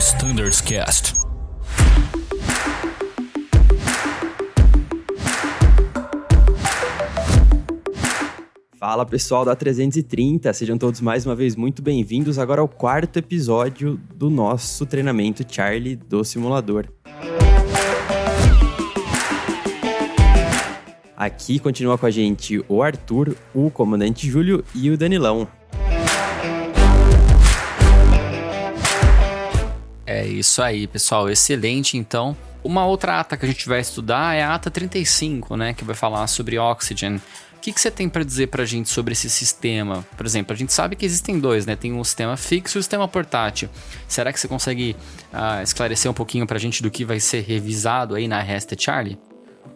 Standards 0.00 0.62
Cast. 0.62 1.12
Fala 8.78 9.04
pessoal 9.04 9.44
da 9.44 9.54
330, 9.54 10.54
sejam 10.54 10.78
todos 10.78 11.02
mais 11.02 11.26
uma 11.26 11.36
vez 11.36 11.54
muito 11.54 11.82
bem-vindos 11.82 12.38
agora 12.38 12.62
ao 12.62 12.66
quarto 12.66 13.18
episódio 13.18 14.00
do 14.14 14.30
nosso 14.30 14.86
treinamento 14.86 15.44
Charlie 15.46 15.96
do 15.96 16.24
simulador. 16.24 16.86
Aqui 21.14 21.58
continua 21.58 21.98
com 21.98 22.06
a 22.06 22.10
gente 22.10 22.64
o 22.70 22.82
Arthur, 22.82 23.36
o 23.54 23.70
comandante 23.70 24.26
Júlio 24.26 24.64
e 24.74 24.88
o 24.88 24.96
Danilão. 24.96 25.59
É 30.10 30.26
isso 30.26 30.60
aí, 30.60 30.88
pessoal. 30.88 31.30
Excelente, 31.30 31.96
então. 31.96 32.36
Uma 32.64 32.84
outra 32.84 33.20
ata 33.20 33.36
que 33.36 33.46
a 33.46 33.48
gente 33.48 33.68
vai 33.68 33.78
estudar 33.78 34.34
é 34.34 34.42
a 34.42 34.56
ata 34.56 34.68
35, 34.68 35.56
né? 35.56 35.72
Que 35.72 35.84
vai 35.84 35.94
falar 35.94 36.26
sobre 36.26 36.58
Oxygen. 36.58 37.16
O 37.16 37.60
que, 37.60 37.72
que 37.72 37.80
você 37.80 37.92
tem 37.92 38.08
para 38.08 38.24
dizer 38.24 38.48
para 38.48 38.64
a 38.64 38.66
gente 38.66 38.88
sobre 38.88 39.12
esse 39.12 39.30
sistema? 39.30 40.04
Por 40.16 40.26
exemplo, 40.26 40.52
a 40.52 40.56
gente 40.56 40.72
sabe 40.72 40.96
que 40.96 41.06
existem 41.06 41.38
dois, 41.38 41.64
né? 41.64 41.76
Tem 41.76 41.92
um 41.92 42.02
sistema 42.02 42.36
fixo 42.36 42.76
e 42.76 42.78
o 42.78 42.80
um 42.80 42.82
sistema 42.82 43.06
portátil. 43.06 43.68
Será 44.08 44.32
que 44.32 44.40
você 44.40 44.48
consegue 44.48 44.96
uh, 45.32 45.62
esclarecer 45.62 46.10
um 46.10 46.14
pouquinho 46.14 46.44
para 46.44 46.56
a 46.56 46.60
gente 46.60 46.82
do 46.82 46.90
que 46.90 47.04
vai 47.04 47.20
ser 47.20 47.42
revisado 47.42 48.16
aí 48.16 48.26
na 48.26 48.40
Resta 48.40 48.74
Charlie? 48.76 49.16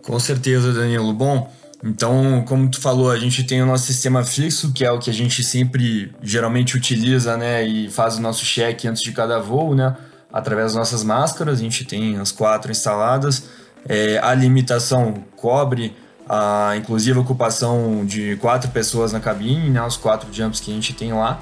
Com 0.02 0.18
certeza, 0.18 0.72
Danilo. 0.72 1.12
Bom, 1.12 1.48
então, 1.84 2.42
como 2.44 2.68
tu 2.68 2.80
falou, 2.80 3.08
a 3.08 3.18
gente 3.20 3.44
tem 3.44 3.62
o 3.62 3.66
nosso 3.66 3.86
sistema 3.86 4.24
fixo, 4.24 4.72
que 4.72 4.84
é 4.84 4.90
o 4.90 4.98
que 4.98 5.10
a 5.10 5.14
gente 5.14 5.44
sempre 5.44 6.12
geralmente 6.20 6.76
utiliza, 6.76 7.36
né, 7.36 7.64
e 7.64 7.88
faz 7.88 8.16
o 8.16 8.20
nosso 8.20 8.44
check 8.44 8.84
antes 8.86 9.02
de 9.02 9.12
cada 9.12 9.38
voo, 9.38 9.74
né, 9.74 9.94
através 10.34 10.72
das 10.72 10.74
nossas 10.74 11.04
máscaras. 11.04 11.60
A 11.60 11.62
gente 11.62 11.84
tem 11.84 12.18
as 12.18 12.32
quatro 12.32 12.72
instaladas. 12.72 13.44
É, 13.88 14.18
a 14.18 14.34
limitação 14.34 15.22
cobre 15.36 15.94
a 16.28 16.74
inclusive 16.76 17.18
a 17.18 17.20
ocupação 17.20 18.04
de 18.04 18.36
quatro 18.36 18.70
pessoas 18.70 19.12
na 19.12 19.20
cabine, 19.20 19.68
né, 19.68 19.82
os 19.82 19.96
quatro 19.96 20.32
jumps 20.32 20.58
que 20.58 20.70
a 20.72 20.74
gente 20.74 20.92
tem 20.92 21.12
lá. 21.12 21.40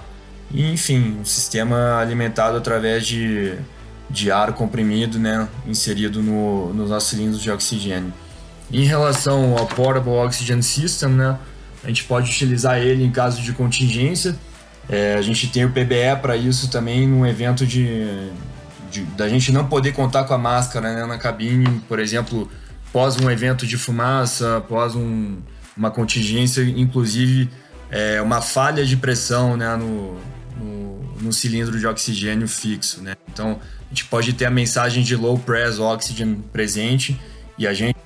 E, 0.50 0.70
enfim, 0.70 1.18
um 1.20 1.24
sistema 1.24 1.98
alimentado 1.98 2.56
através 2.56 3.06
de, 3.06 3.54
de 4.10 4.30
ar 4.30 4.52
comprimido, 4.52 5.18
né, 5.18 5.48
inserido 5.66 6.20
no, 6.22 6.74
nos 6.74 6.90
nossos 6.90 7.08
cilindros 7.08 7.40
de 7.40 7.50
oxigênio. 7.50 8.12
Em 8.70 8.84
relação 8.84 9.56
ao 9.56 9.66
Portable 9.66 10.12
Oxygen 10.12 10.60
System, 10.60 11.10
né, 11.10 11.38
a 11.82 11.88
gente 11.88 12.04
pode 12.04 12.30
utilizar 12.30 12.78
ele 12.78 13.04
em 13.04 13.10
caso 13.10 13.40
de 13.40 13.52
contingência. 13.52 14.36
É, 14.88 15.14
a 15.14 15.22
gente 15.22 15.46
tem 15.46 15.64
o 15.64 15.70
PBE 15.70 16.20
para 16.20 16.36
isso 16.36 16.68
também 16.70 17.06
num 17.06 17.24
evento 17.24 17.64
de, 17.64 18.30
de, 18.92 19.02
da 19.04 19.28
gente 19.28 19.50
não 19.50 19.66
poder 19.66 19.92
contar 19.92 20.24
com 20.24 20.34
a 20.34 20.38
máscara 20.38 20.94
né, 20.94 21.06
na 21.06 21.16
cabine, 21.16 21.80
por 21.88 21.98
exemplo, 21.98 22.48
pós 22.92 23.16
um 23.16 23.30
evento 23.30 23.66
de 23.66 23.78
fumaça, 23.78 24.58
após 24.58 24.94
um, 24.94 25.38
uma 25.74 25.90
contingência, 25.90 26.62
inclusive 26.62 27.50
é, 27.90 28.20
uma 28.20 28.42
falha 28.42 28.84
de 28.84 28.96
pressão 28.96 29.56
né, 29.56 29.74
no, 29.76 30.18
no, 30.58 31.22
no, 31.22 31.32
cilindro 31.32 31.78
de 31.78 31.86
oxigênio 31.86 32.46
fixo. 32.46 33.02
Né? 33.02 33.16
Então 33.32 33.58
a 33.86 33.88
gente 33.88 34.04
pode 34.04 34.34
ter 34.34 34.44
a 34.44 34.50
mensagem 34.50 35.02
de 35.02 35.16
low 35.16 35.38
press 35.38 35.78
oxygen 35.78 36.44
presente 36.52 37.18
e 37.56 37.66
a 37.66 37.72
gente 37.72 37.96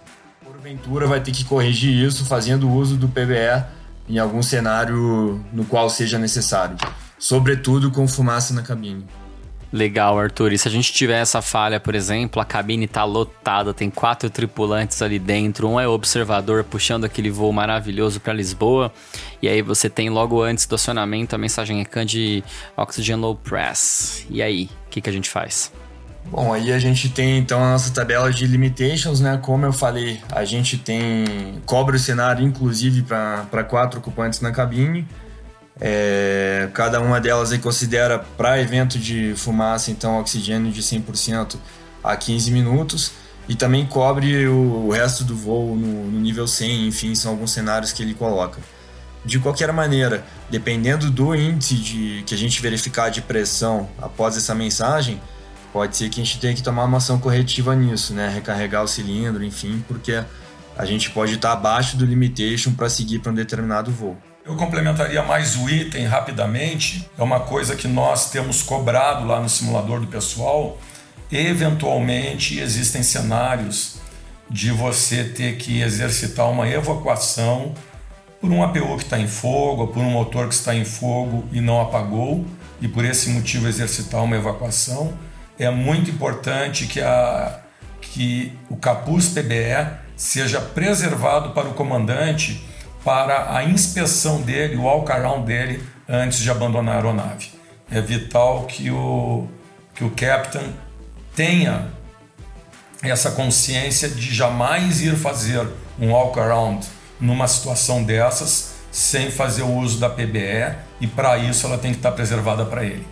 porventura 0.44 1.06
vai 1.06 1.20
ter 1.20 1.32
que 1.32 1.44
corrigir 1.44 1.92
isso 1.92 2.24
fazendo 2.24 2.70
uso 2.70 2.96
do 2.96 3.08
PBE 3.08 3.64
em 4.08 4.18
algum 4.18 4.42
cenário 4.42 5.44
no 5.52 5.64
qual 5.64 5.90
seja 5.90 6.18
necessário, 6.18 6.76
sobretudo 7.18 7.90
com 7.90 8.06
fumaça 8.06 8.54
na 8.54 8.62
cabine. 8.62 9.04
Legal, 9.72 10.18
Arthur. 10.18 10.52
E 10.52 10.58
se 10.58 10.68
a 10.68 10.70
gente 10.70 10.92
tiver 10.92 11.20
essa 11.20 11.42
falha, 11.42 11.80
por 11.80 11.94
exemplo, 11.94 12.40
a 12.40 12.44
cabine 12.44 12.84
está 12.84 13.04
lotada, 13.04 13.74
tem 13.74 13.90
quatro 13.90 14.30
tripulantes 14.30 15.02
ali 15.02 15.18
dentro, 15.18 15.68
um 15.68 15.78
é 15.78 15.88
observador 15.88 16.64
puxando 16.64 17.04
aquele 17.04 17.30
voo 17.30 17.52
maravilhoso 17.52 18.20
para 18.20 18.32
Lisboa, 18.32 18.92
e 19.42 19.48
aí 19.48 19.62
você 19.62 19.90
tem 19.90 20.08
logo 20.08 20.40
antes 20.40 20.66
do 20.66 20.74
acionamento 20.76 21.34
a 21.34 21.38
mensagem 21.38 21.80
ECAN 21.80 22.06
de 22.06 22.44
Oxygen 22.76 23.16
Low 23.16 23.34
Press. 23.34 24.24
E 24.30 24.40
aí, 24.40 24.70
o 24.86 24.90
que, 24.90 25.00
que 25.00 25.10
a 25.10 25.12
gente 25.12 25.28
faz? 25.28 25.72
Bom, 26.30 26.52
aí 26.52 26.72
a 26.72 26.78
gente 26.78 27.08
tem 27.08 27.38
então 27.38 27.62
a 27.62 27.72
nossa 27.72 27.92
tabela 27.92 28.32
de 28.32 28.46
limitations, 28.46 29.20
né? 29.20 29.38
Como 29.40 29.64
eu 29.64 29.72
falei, 29.72 30.20
a 30.32 30.44
gente 30.44 30.76
tem 30.76 31.24
cobre 31.64 31.96
o 31.96 31.98
cenário 31.98 32.44
inclusive 32.44 33.02
para 33.02 33.62
quatro 33.64 34.00
ocupantes 34.00 34.40
na 34.40 34.50
cabine. 34.50 35.06
É, 35.78 36.70
cada 36.72 37.00
uma 37.00 37.20
delas 37.20 37.52
aí 37.52 37.58
considera 37.58 38.18
para 38.18 38.60
evento 38.60 38.98
de 38.98 39.34
fumaça, 39.36 39.90
então 39.90 40.18
oxigênio 40.18 40.72
de 40.72 40.82
100% 40.82 41.56
a 42.02 42.16
15 42.16 42.50
minutos 42.50 43.12
e 43.48 43.54
também 43.54 43.86
cobre 43.86 44.46
o, 44.48 44.86
o 44.86 44.90
resto 44.90 45.22
do 45.22 45.36
voo 45.36 45.76
no, 45.76 46.10
no, 46.10 46.20
nível 46.20 46.46
100, 46.46 46.88
enfim, 46.88 47.14
são 47.14 47.32
alguns 47.32 47.52
cenários 47.52 47.92
que 47.92 48.02
ele 48.02 48.14
coloca. 48.14 48.60
De 49.24 49.38
qualquer 49.38 49.72
maneira, 49.72 50.24
dependendo 50.50 51.10
do 51.10 51.34
índice 51.34 51.74
de, 51.74 52.22
que 52.26 52.34
a 52.34 52.38
gente 52.38 52.60
verificar 52.62 53.10
de 53.10 53.20
pressão 53.20 53.88
após 54.00 54.36
essa 54.36 54.54
mensagem, 54.54 55.20
pode 55.72 55.96
ser 55.96 56.08
que 56.08 56.20
a 56.20 56.24
gente 56.24 56.38
tenha 56.40 56.54
que 56.54 56.62
tomar 56.62 56.84
uma 56.84 56.98
ação 56.98 57.18
corretiva 57.18 57.74
nisso, 57.74 58.14
né? 58.14 58.28
Recarregar 58.28 58.82
o 58.82 58.88
cilindro, 58.88 59.44
enfim, 59.44 59.84
porque 59.86 60.24
a 60.76 60.84
gente 60.84 61.10
pode 61.10 61.34
estar 61.34 61.52
abaixo 61.52 61.96
do 61.96 62.04
limitation 62.04 62.72
para 62.72 62.88
seguir 62.88 63.18
para 63.18 63.32
um 63.32 63.34
determinado 63.34 63.90
voo. 63.90 64.16
Eu 64.46 64.54
complementaria 64.54 65.24
mais 65.24 65.56
o 65.56 65.68
item 65.68 66.06
rapidamente. 66.06 67.10
É 67.18 67.22
uma 67.22 67.40
coisa 67.40 67.74
que 67.74 67.88
nós 67.88 68.30
temos 68.30 68.62
cobrado 68.62 69.26
lá 69.26 69.40
no 69.40 69.48
simulador 69.48 69.98
do 69.98 70.06
pessoal. 70.06 70.78
Eventualmente 71.32 72.60
existem 72.60 73.02
cenários 73.02 73.96
de 74.48 74.70
você 74.70 75.24
ter 75.24 75.56
que 75.56 75.80
exercitar 75.80 76.48
uma 76.48 76.68
evacuação 76.68 77.74
por 78.40 78.48
um 78.52 78.62
APU 78.62 78.96
que 78.96 79.02
está 79.02 79.18
em 79.18 79.26
fogo, 79.26 79.82
ou 79.82 79.88
por 79.88 79.98
um 79.98 80.10
motor 80.10 80.46
que 80.46 80.54
está 80.54 80.72
em 80.72 80.84
fogo 80.84 81.44
e 81.50 81.60
não 81.60 81.80
apagou, 81.80 82.46
e 82.80 82.86
por 82.86 83.04
esse 83.04 83.30
motivo 83.30 83.66
exercitar 83.66 84.22
uma 84.22 84.36
evacuação 84.36 85.12
é 85.58 85.68
muito 85.70 86.08
importante 86.08 86.86
que, 86.86 87.00
a, 87.00 87.62
que 88.00 88.56
o 88.70 88.76
capuz 88.76 89.28
PBE 89.28 89.90
seja 90.16 90.60
preservado 90.60 91.50
para 91.50 91.66
o 91.66 91.74
comandante 91.74 92.64
para 93.06 93.56
a 93.56 93.62
inspeção 93.62 94.42
dele, 94.42 94.74
o 94.74 94.82
walk-around 94.82 95.46
dele, 95.46 95.80
antes 96.08 96.40
de 96.40 96.50
abandonar 96.50 96.94
a 96.94 96.96
aeronave. 96.96 97.52
É 97.88 98.00
vital 98.00 98.64
que 98.64 98.90
o, 98.90 99.46
que 99.94 100.02
o 100.02 100.10
captain 100.10 100.74
tenha 101.32 101.86
essa 103.00 103.30
consciência 103.30 104.08
de 104.08 104.34
jamais 104.34 105.02
ir 105.02 105.14
fazer 105.14 105.64
um 106.00 106.10
walk-around 106.10 106.84
numa 107.20 107.46
situação 107.46 108.02
dessas 108.02 108.74
sem 108.90 109.30
fazer 109.30 109.62
o 109.62 109.72
uso 109.72 110.00
da 110.00 110.10
PBE 110.10 110.74
e 111.00 111.06
para 111.06 111.38
isso 111.38 111.64
ela 111.64 111.78
tem 111.78 111.92
que 111.92 111.98
estar 111.98 112.10
preservada 112.10 112.64
para 112.64 112.84
ele. 112.84 113.06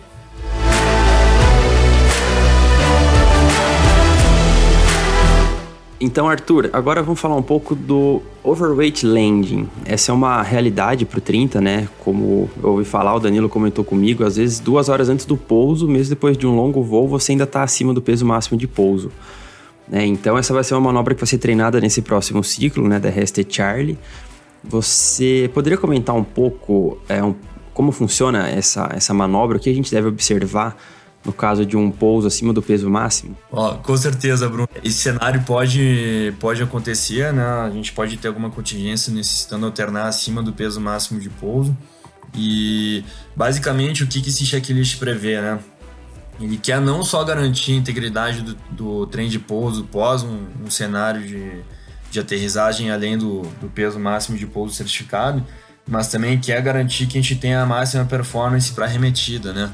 Então, 5.99 6.27
Arthur, 6.27 6.69
agora 6.73 7.01
vamos 7.01 7.19
falar 7.21 7.35
um 7.35 7.41
pouco 7.41 7.73
do 7.73 8.21
overweight 8.43 9.05
landing. 9.05 9.67
Essa 9.85 10.11
é 10.11 10.15
uma 10.15 10.41
realidade 10.41 11.05
para 11.05 11.19
o 11.19 11.21
30, 11.21 11.61
né? 11.61 11.87
Como 11.99 12.49
eu 12.61 12.71
ouvi 12.71 12.83
falar, 12.83 13.15
o 13.15 13.19
Danilo 13.19 13.47
comentou 13.47 13.83
comigo, 13.83 14.25
às 14.25 14.35
vezes 14.35 14.59
duas 14.59 14.89
horas 14.89 15.07
antes 15.07 15.25
do 15.25 15.37
pouso, 15.37 15.87
mesmo 15.87 16.09
depois 16.09 16.37
de 16.37 16.45
um 16.45 16.53
longo 16.53 16.83
voo, 16.83 17.07
você 17.07 17.31
ainda 17.31 17.45
está 17.45 17.63
acima 17.63 17.93
do 17.93 18.01
peso 18.01 18.25
máximo 18.25 18.57
de 18.57 18.67
pouso. 18.67 19.09
Né? 19.87 20.05
Então, 20.05 20.37
essa 20.37 20.53
vai 20.53 20.65
ser 20.65 20.73
uma 20.73 20.81
manobra 20.81 21.15
que 21.15 21.21
vai 21.21 21.27
ser 21.27 21.37
treinada 21.37 21.79
nesse 21.79 22.01
próximo 22.01 22.43
ciclo, 22.43 22.87
né? 22.89 22.99
Da 22.99 23.09
Rested 23.09 23.47
Charlie. 23.49 23.97
Você 24.63 25.49
poderia 25.53 25.77
comentar 25.77 26.13
um 26.13 26.23
pouco 26.23 26.97
é, 27.07 27.23
um, 27.23 27.33
como 27.73 27.93
funciona 27.93 28.49
essa, 28.49 28.89
essa 28.93 29.13
manobra, 29.13 29.57
o 29.57 29.59
que 29.61 29.69
a 29.69 29.73
gente 29.73 29.91
deve 29.91 30.09
observar 30.09 30.75
no 31.25 31.33
caso 31.33 31.65
de 31.65 31.75
um 31.75 31.89
pouso 31.89 32.27
acima 32.27 32.53
do 32.53 32.61
peso 32.61 32.89
máximo? 32.89 33.35
Ó, 33.51 33.73
com 33.75 33.97
certeza, 33.97 34.47
Bruno. 34.47 34.69
Esse 34.83 34.99
cenário 34.99 35.41
pode, 35.43 36.33
pode 36.39 36.61
acontecer, 36.61 37.33
né? 37.33 37.43
A 37.43 37.69
gente 37.71 37.91
pode 37.91 38.15
ter 38.17 38.27
alguma 38.27 38.51
contingência 38.51 39.11
necessitando 39.11 39.65
alternar 39.65 40.07
acima 40.07 40.43
do 40.43 40.53
peso 40.53 40.79
máximo 40.79 41.19
de 41.19 41.29
pouso. 41.29 41.75
E 42.35 43.03
basicamente 43.35 44.03
o 44.03 44.07
que, 44.07 44.21
que 44.21 44.29
esse 44.29 44.45
checklist 44.45 44.99
prevê, 44.99 45.41
né? 45.41 45.59
Ele 46.39 46.57
quer 46.57 46.81
não 46.81 47.01
só 47.01 47.23
garantir 47.23 47.71
a 47.71 47.75
integridade 47.75 48.41
do, 48.41 48.57
do 48.71 49.07
trem 49.07 49.29
de 49.29 49.39
pouso 49.39 49.85
pós 49.85 50.21
um, 50.21 50.45
um 50.65 50.69
cenário 50.69 51.25
de, 51.25 51.63
de 52.11 52.19
aterrissagem 52.19 52.91
além 52.91 53.17
do, 53.17 53.41
do 53.61 53.67
peso 53.67 53.97
máximo 53.97 54.37
de 54.37 54.45
pouso 54.45 54.75
certificado, 54.75 55.41
mas 55.87 56.09
também 56.09 56.37
quer 56.37 56.61
garantir 56.61 57.07
que 57.07 57.17
a 57.17 57.21
gente 57.21 57.37
tenha 57.37 57.61
a 57.61 57.65
máxima 57.65 58.03
performance 58.03 58.71
para 58.73 58.85
arremetida, 58.85 59.53
né? 59.53 59.71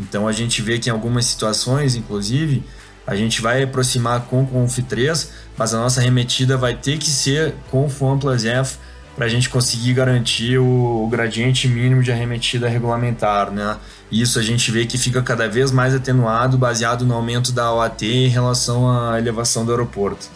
Então 0.00 0.26
a 0.26 0.32
gente 0.32 0.62
vê 0.62 0.78
que 0.78 0.88
em 0.88 0.92
algumas 0.92 1.26
situações, 1.26 1.94
inclusive, 1.94 2.64
a 3.06 3.14
gente 3.14 3.42
vai 3.42 3.62
aproximar 3.62 4.22
com 4.22 4.42
o 4.42 4.46
Conf 4.46 4.78
3, 4.78 5.30
mas 5.56 5.74
a 5.74 5.78
nossa 5.78 6.00
remetida 6.00 6.56
vai 6.56 6.74
ter 6.74 6.98
que 6.98 7.10
ser 7.10 7.54
com 7.70 7.84
o 7.84 7.86
F 7.86 8.78
para 9.16 9.26
a 9.26 9.28
gente 9.28 9.50
conseguir 9.50 9.92
garantir 9.92 10.58
o, 10.58 11.04
o, 11.04 11.08
gradiente 11.08 11.68
mínimo 11.68 12.02
de 12.02 12.10
arremetida 12.10 12.68
regulamentar, 12.68 13.50
né? 13.50 13.76
Isso 14.10 14.38
a 14.38 14.42
gente 14.42 14.70
vê 14.70 14.86
que 14.86 14.96
fica 14.96 15.20
cada 15.20 15.46
vez 15.48 15.70
mais 15.70 15.94
atenuado 15.94 16.56
baseado 16.56 17.04
no 17.04 17.14
aumento 17.14 17.52
da 17.52 17.72
OAT 17.72 18.06
em 18.06 18.28
relação 18.28 18.88
à 18.88 19.18
elevação 19.18 19.64
do 19.64 19.72
aeroporto. 19.72 20.28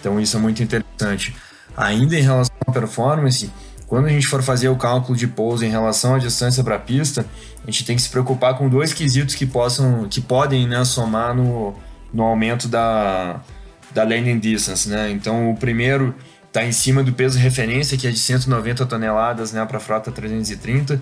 Então 0.00 0.18
isso 0.18 0.36
é 0.36 0.40
muito 0.40 0.62
interessante. 0.62 1.34
Ainda 1.76 2.16
em 2.16 2.22
relação 2.22 2.54
à 2.66 2.72
performance, 2.72 3.50
quando 3.92 4.06
a 4.06 4.08
gente 4.08 4.26
for 4.26 4.42
fazer 4.42 4.70
o 4.70 4.76
cálculo 4.76 5.14
de 5.18 5.26
pouso 5.26 5.66
em 5.66 5.68
relação 5.68 6.14
à 6.14 6.18
distância 6.18 6.64
para 6.64 6.76
a 6.76 6.78
pista, 6.78 7.26
a 7.62 7.70
gente 7.70 7.84
tem 7.84 7.94
que 7.94 8.00
se 8.00 8.08
preocupar 8.08 8.56
com 8.56 8.66
dois 8.66 8.94
quesitos 8.94 9.34
que 9.34 9.44
possam, 9.44 10.08
que 10.08 10.18
podem, 10.18 10.66
né, 10.66 10.82
somar 10.82 11.34
no, 11.34 11.74
no 12.10 12.22
aumento 12.22 12.68
da, 12.68 13.42
da 13.90 14.02
landing 14.02 14.38
distance, 14.38 14.88
né? 14.88 15.10
Então 15.10 15.50
o 15.50 15.56
primeiro 15.58 16.14
está 16.48 16.64
em 16.64 16.72
cima 16.72 17.02
do 17.02 17.12
peso 17.12 17.38
referência, 17.38 17.98
que 17.98 18.06
é 18.06 18.10
de 18.10 18.18
190 18.18 18.86
toneladas, 18.86 19.52
né, 19.52 19.62
para 19.66 19.76
a 19.76 19.80
frota 19.80 20.10
330. 20.10 20.98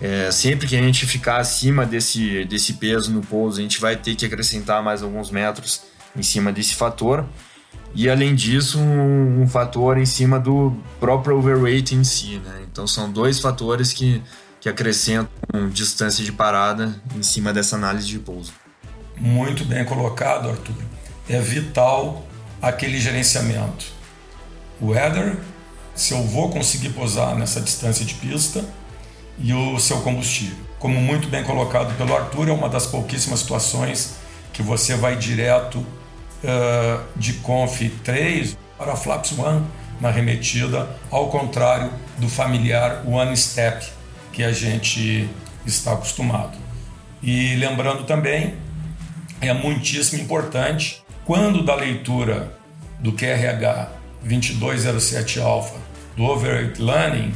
É, 0.00 0.30
sempre 0.30 0.68
que 0.68 0.76
a 0.76 0.80
gente 0.80 1.04
ficar 1.04 1.38
acima 1.38 1.84
desse, 1.84 2.44
desse 2.44 2.74
peso 2.74 3.10
no 3.10 3.22
pouso, 3.22 3.58
a 3.58 3.62
gente 3.62 3.80
vai 3.80 3.96
ter 3.96 4.14
que 4.14 4.24
acrescentar 4.24 4.80
mais 4.80 5.02
alguns 5.02 5.28
metros 5.32 5.82
em 6.16 6.22
cima 6.22 6.52
desse 6.52 6.76
fator. 6.76 7.24
E 7.94 8.08
além 8.08 8.34
disso, 8.34 8.78
um, 8.78 9.42
um, 9.42 9.48
fator 9.48 9.98
em 9.98 10.06
cima 10.06 10.40
do 10.40 10.74
próprio 10.98 11.36
overweight 11.36 11.94
em 11.94 12.02
si, 12.04 12.40
né? 12.44 12.62
Então 12.70 12.86
são 12.86 13.10
dois 13.10 13.38
fatores 13.38 13.92
que, 13.92 14.22
que 14.60 14.68
acrescentam 14.68 15.28
distância 15.70 16.24
de 16.24 16.32
parada 16.32 16.94
em 17.14 17.22
cima 17.22 17.52
dessa 17.52 17.76
análise 17.76 18.06
de 18.06 18.18
pouso. 18.18 18.52
Muito 19.18 19.64
bem 19.64 19.84
colocado, 19.84 20.48
Arthur. 20.48 20.74
É 21.28 21.38
vital 21.38 22.26
aquele 22.62 22.98
gerenciamento. 22.98 23.84
O 24.80 24.88
weather, 24.88 25.36
se 25.94 26.14
eu 26.14 26.22
vou 26.22 26.50
conseguir 26.50 26.90
pousar 26.90 27.36
nessa 27.36 27.60
distância 27.60 28.04
de 28.06 28.14
pista, 28.14 28.64
e 29.38 29.52
o 29.52 29.78
seu 29.78 30.00
combustível. 30.00 30.56
Como 30.78 31.00
muito 31.00 31.28
bem 31.28 31.44
colocado 31.44 31.96
pelo 31.96 32.14
Arthur, 32.14 32.48
é 32.48 32.52
uma 32.52 32.68
das 32.68 32.86
pouquíssimas 32.86 33.40
situações 33.40 34.14
que 34.52 34.62
você 34.62 34.94
vai 34.94 35.16
direto 35.16 35.84
uh, 36.44 37.02
de 37.16 37.34
Conf 37.34 37.80
3 38.04 38.56
para 38.76 38.96
Flaps 38.96 39.32
1 39.32 39.64
na 40.00 40.10
remetida, 40.10 40.88
ao 41.10 41.28
contrário 41.28 41.92
do 42.18 42.28
familiar 42.28 43.02
One 43.06 43.36
Step 43.36 43.86
que 44.32 44.42
a 44.42 44.52
gente 44.52 45.28
está 45.64 45.92
acostumado. 45.92 46.58
E 47.22 47.54
lembrando 47.56 48.04
também, 48.04 48.54
é 49.40 49.52
muitíssimo 49.52 50.22
importante, 50.22 51.02
quando 51.24 51.64
da 51.64 51.74
leitura 51.74 52.52
do 52.98 53.12
QRH 53.12 53.90
2207 54.22 55.40
alfa 55.40 55.76
do 56.16 56.24
Overweight 56.24 56.80
Learning, 56.80 57.32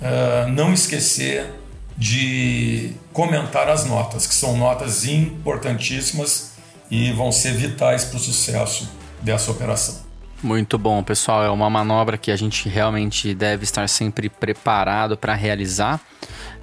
uh, 0.00 0.48
não 0.50 0.72
esquecer 0.72 1.50
de 1.96 2.92
comentar 3.12 3.68
as 3.68 3.84
notas, 3.84 4.26
que 4.26 4.34
são 4.34 4.56
notas 4.56 5.04
importantíssimas 5.04 6.47
e 6.90 7.12
vão 7.12 7.30
ser 7.32 7.52
vitais 7.52 8.04
para 8.04 8.16
o 8.16 8.20
sucesso 8.20 8.88
dessa 9.22 9.50
operação. 9.50 10.08
Muito 10.42 10.78
bom, 10.78 11.02
pessoal. 11.02 11.42
É 11.44 11.50
uma 11.50 11.68
manobra 11.68 12.16
que 12.16 12.30
a 12.30 12.36
gente 12.36 12.68
realmente 12.68 13.34
deve 13.34 13.64
estar 13.64 13.88
sempre 13.88 14.28
preparado 14.28 15.16
para 15.16 15.34
realizar. 15.34 16.00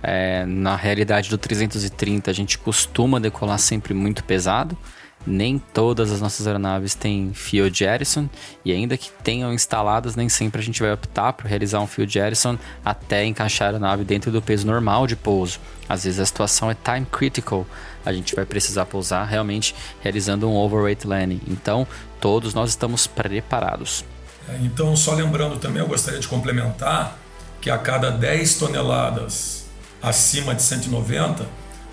É, 0.01 0.45
na 0.45 0.75
realidade 0.75 1.29
do 1.29 1.37
330, 1.37 2.31
a 2.31 2.33
gente 2.33 2.57
costuma 2.57 3.19
decolar 3.19 3.59
sempre 3.59 3.93
muito 3.93 4.23
pesado. 4.23 4.77
Nem 5.25 5.57
todas 5.57 6.11
as 6.11 6.21
nossas 6.21 6.45
aeronaves 6.45 6.93
têm 6.93 7.31
fio 7.33 7.73
Jerison 7.73 8.29
e 8.63 8.71
ainda 8.71 8.97
que 8.97 9.09
tenham 9.23 9.53
instaladas, 9.53 10.15
nem 10.15 10.29
sempre 10.29 10.61
a 10.61 10.63
gente 10.63 10.81
vai 10.81 10.91
optar 10.91 11.33
por 11.33 11.47
realizar 11.47 11.79
um 11.79 11.87
fio 11.87 12.07
Jerison 12.07 12.57
até 12.83 13.25
encaixar 13.25 13.73
a 13.73 13.79
nave 13.79 14.03
dentro 14.03 14.31
do 14.31 14.41
peso 14.41 14.67
normal 14.67 15.07
de 15.07 15.15
pouso. 15.15 15.59
Às 15.89 16.03
vezes 16.03 16.19
a 16.19 16.25
situação 16.25 16.69
é 16.69 16.75
time 16.75 17.05
critical, 17.11 17.65
a 18.05 18.13
gente 18.13 18.35
vai 18.35 18.45
precisar 18.45 18.85
pousar 18.85 19.25
realmente 19.25 19.75
realizando 20.01 20.47
um 20.47 20.55
overweight 20.55 21.07
landing. 21.07 21.41
Então, 21.47 21.87
todos 22.19 22.53
nós 22.53 22.69
estamos 22.69 23.07
preparados. 23.07 24.05
É, 24.47 24.57
então, 24.61 24.95
só 24.95 25.13
lembrando 25.13 25.57
também, 25.57 25.81
eu 25.81 25.87
gostaria 25.87 26.19
de 26.19 26.27
complementar 26.27 27.17
que 27.59 27.69
a 27.69 27.77
cada 27.77 28.11
10 28.11 28.55
toneladas 28.57 29.65
acima 30.01 30.53
de 30.53 30.61
190 30.61 31.47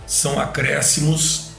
são 0.06 0.38
acréscimos 0.38 1.52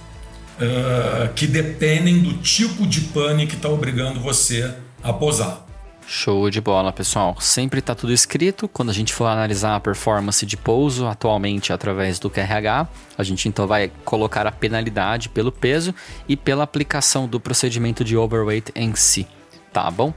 uh, 0.60 1.34
que 1.34 1.48
dependem 1.48 2.20
do 2.20 2.34
tipo 2.38 2.86
de 2.86 3.02
pane 3.02 3.48
que 3.48 3.56
está 3.56 3.70
obrigando 3.70 4.20
você 4.20 4.74
a 5.02 5.12
posar. 5.12 5.64
Show 6.08 6.50
de 6.50 6.60
bola, 6.60 6.92
pessoal. 6.92 7.38
Sempre 7.40 7.80
está 7.80 7.96
tudo 7.96 8.12
escrito. 8.12 8.68
Quando 8.68 8.90
a 8.90 8.94
gente 8.94 9.14
for 9.14 9.26
analisar 9.26 9.76
a 9.76 9.80
performance 9.80 10.46
de 10.46 10.58
pouso 10.58 11.08
atualmente 11.08 11.72
através 11.72 12.20
do 12.20 12.30
QRH, 12.30 12.88
a 13.18 13.24
gente 13.24 13.48
então 13.48 13.66
vai 13.66 13.92
colocar 14.04 14.46
a 14.46 14.52
penalidade 14.52 15.30
pelo 15.30 15.52
peso 15.52 15.96
e 16.28 16.36
pela 16.36 16.64
aplicação 16.64 17.28
do 17.28 17.40
procedimento 17.40 18.04
de 18.04 18.18
overweight 18.18 18.72
em 18.76 18.94
si. 18.96 19.26
Tá 19.72 19.90
bom? 19.90 20.14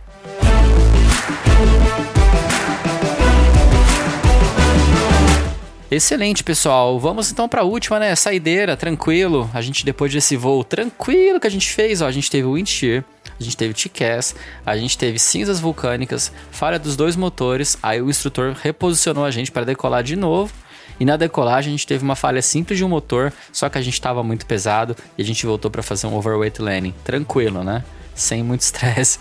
Excelente, 5.88 6.42
pessoal. 6.42 6.98
Vamos 6.98 7.30
então 7.30 7.48
para 7.48 7.60
a 7.60 7.64
última, 7.64 8.00
né? 8.00 8.12
Saideira, 8.16 8.76
tranquilo. 8.76 9.48
A 9.54 9.60
gente 9.60 9.84
depois 9.84 10.12
desse 10.12 10.36
voo 10.36 10.64
tranquilo 10.64 11.38
que 11.38 11.46
a 11.46 11.50
gente 11.50 11.70
fez, 11.70 12.02
ó, 12.02 12.08
a 12.08 12.12
gente 12.12 12.28
teve 12.28 12.44
o 12.44 12.54
wind 12.54 12.68
shear, 12.68 13.04
a 13.38 13.42
gente 13.42 13.56
teve 13.56 13.72
TCAS, 13.72 14.34
a 14.64 14.76
gente 14.76 14.98
teve 14.98 15.16
cinzas 15.20 15.60
vulcânicas, 15.60 16.32
falha 16.50 16.76
dos 16.76 16.96
dois 16.96 17.14
motores, 17.14 17.78
aí 17.80 18.02
o 18.02 18.10
instrutor 18.10 18.56
reposicionou 18.60 19.24
a 19.24 19.30
gente 19.30 19.52
para 19.52 19.64
decolar 19.64 20.02
de 20.02 20.16
novo. 20.16 20.52
E 20.98 21.04
na 21.04 21.16
decolagem 21.16 21.68
a 21.68 21.76
gente 21.76 21.86
teve 21.86 22.02
uma 22.02 22.16
falha 22.16 22.42
simples 22.42 22.78
de 22.78 22.84
um 22.84 22.88
motor, 22.88 23.32
só 23.52 23.68
que 23.68 23.78
a 23.78 23.82
gente 23.82 23.94
estava 23.94 24.24
muito 24.24 24.44
pesado 24.44 24.96
e 25.16 25.22
a 25.22 25.24
gente 25.24 25.46
voltou 25.46 25.70
para 25.70 25.82
fazer 25.82 26.08
um 26.08 26.16
overweight 26.16 26.60
landing. 26.60 26.94
Tranquilo, 27.04 27.62
né? 27.62 27.84
Sem 28.16 28.42
muito 28.42 28.62
estresse. 28.62 29.20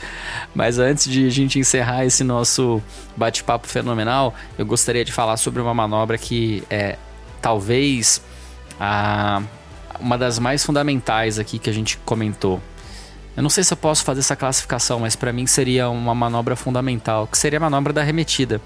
Mas 0.56 0.80
antes 0.80 1.08
de 1.12 1.28
a 1.28 1.30
gente 1.30 1.60
encerrar 1.60 2.06
esse 2.06 2.24
nosso 2.24 2.82
bate-papo 3.16 3.68
fenomenal, 3.68 4.34
eu 4.58 4.66
gostaria 4.66 5.06
de 5.06 5.12
falar 5.12 5.38
sobre 5.38 5.62
uma 5.62 5.74
manobra 5.74 6.18
que 6.18 6.64
é 6.70 6.98
talvez 7.42 8.22
a, 8.80 9.44
uma 10.00 10.18
das 10.18 10.40
mais 10.40 10.66
fundamentais 10.66 11.38
aqui 11.38 11.60
que 11.60 11.70
a 11.70 11.74
gente 11.74 11.98
comentou. 11.98 12.62
Eu 13.36 13.44
não 13.44 13.50
sei 13.50 13.66
se 13.66 13.74
eu 13.74 13.78
posso 13.78 14.04
fazer 14.04 14.22
essa 14.22 14.36
classificação, 14.36 15.02
mas 15.02 15.16
para 15.16 15.34
mim 15.34 15.46
seria 15.46 15.90
uma 15.90 16.16
manobra 16.16 16.56
fundamental, 16.56 17.28
que 17.28 17.38
seria 17.38 17.58
a 17.58 17.60
manobra 17.60 17.92
da 17.92 18.02
remetida. 18.02 18.62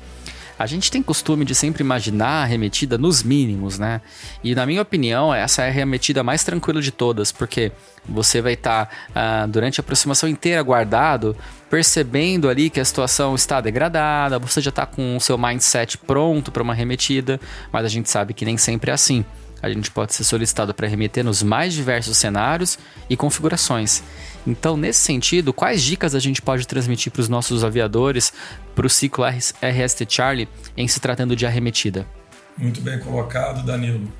A 0.59 0.65
gente 0.65 0.91
tem 0.91 1.01
costume 1.01 1.45
de 1.45 1.55
sempre 1.55 1.81
imaginar 1.81 2.43
a 2.43 2.45
remetida 2.45 2.97
nos 2.97 3.23
mínimos, 3.23 3.79
né? 3.79 4.01
E 4.43 4.53
na 4.53 4.65
minha 4.65 4.81
opinião, 4.81 5.33
essa 5.33 5.63
é 5.63 5.69
a 5.69 5.71
remetida 5.71 6.21
mais 6.21 6.43
tranquila 6.43 6.81
de 6.81 6.91
todas, 6.91 7.31
porque 7.31 7.71
você 8.05 8.41
vai 8.41 8.53
estar 8.53 8.87
tá, 8.87 8.91
ah, 9.15 9.45
durante 9.47 9.79
a 9.79 9.81
aproximação 9.81 10.27
inteira 10.27 10.61
guardado, 10.61 11.33
percebendo 11.69 12.49
ali 12.49 12.69
que 12.69 12.81
a 12.81 12.83
situação 12.83 13.35
está 13.35 13.61
degradada, 13.61 14.37
você 14.37 14.59
já 14.59 14.67
está 14.67 14.85
com 14.85 15.15
o 15.15 15.21
seu 15.21 15.37
mindset 15.37 15.97
pronto 15.97 16.51
para 16.51 16.61
uma 16.61 16.73
remetida, 16.73 17.39
mas 17.71 17.85
a 17.85 17.89
gente 17.89 18.09
sabe 18.09 18.33
que 18.33 18.43
nem 18.43 18.57
sempre 18.57 18.91
é 18.91 18.93
assim. 18.93 19.23
A 19.61 19.69
gente 19.69 19.91
pode 19.91 20.13
ser 20.13 20.23
solicitado 20.23 20.73
para 20.73 20.87
remeter 20.87 21.23
nos 21.23 21.43
mais 21.43 21.73
diversos 21.73 22.17
cenários 22.17 22.77
e 23.09 23.15
configurações. 23.15 24.03
Então, 24.47 24.77
nesse 24.77 24.99
sentido, 24.99 25.53
quais 25.53 25.83
dicas 25.83 26.15
a 26.15 26.19
gente 26.19 26.41
pode 26.41 26.67
transmitir 26.67 27.11
para 27.11 27.21
os 27.21 27.29
nossos 27.29 27.63
aviadores 27.63 28.31
para 28.73 28.87
o 28.87 28.89
ciclo 28.89 29.25
RST 29.25 30.05
Charlie 30.07 30.47
em 30.75 30.87
se 30.87 30.99
tratando 30.99 31.35
de 31.35 31.45
arremetida? 31.45 32.07
Muito 32.57 32.81
bem 32.81 32.99
colocado, 32.99 33.65
Danilo. 33.65 34.11